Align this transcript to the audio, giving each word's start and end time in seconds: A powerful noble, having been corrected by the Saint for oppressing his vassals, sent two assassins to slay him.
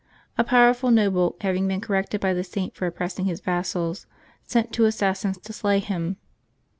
A 0.35 0.43
powerful 0.43 0.89
noble, 0.89 1.35
having 1.41 1.67
been 1.67 1.79
corrected 1.79 2.19
by 2.19 2.33
the 2.33 2.43
Saint 2.43 2.73
for 2.73 2.87
oppressing 2.87 3.25
his 3.25 3.39
vassals, 3.39 4.07
sent 4.41 4.73
two 4.73 4.85
assassins 4.85 5.37
to 5.37 5.53
slay 5.53 5.77
him. 5.77 6.17